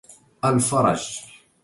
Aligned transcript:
الفَرَج 0.43 1.23